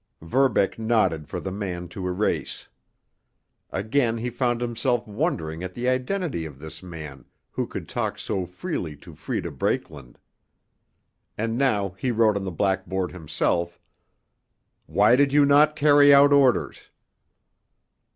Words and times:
Verbeck 0.23 0.79
nodded 0.79 1.27
for 1.27 1.39
the 1.39 1.51
man 1.51 1.87
to 1.89 2.07
erase. 2.07 2.67
Again 3.69 4.17
he 4.17 4.31
found 4.31 4.59
himself 4.59 5.07
wondering 5.07 5.61
at 5.61 5.75
the 5.75 5.87
identity 5.87 6.43
of 6.43 6.57
this 6.57 6.81
man 6.81 7.23
who 7.51 7.67
could 7.67 7.87
talk 7.87 8.17
so 8.17 8.47
freely 8.47 8.95
to 8.95 9.13
Freda 9.13 9.51
Brakeland. 9.55 10.17
And 11.37 11.55
now 11.55 11.89
he 11.99 12.09
wrote 12.09 12.35
on 12.35 12.43
the 12.45 12.51
blackboard 12.51 13.11
himself: 13.11 13.79
"Why 14.87 15.15
did 15.15 15.31
you 15.33 15.45
not 15.45 15.75
carry 15.75 16.11
out 16.11 16.33
orders?" 16.33 16.89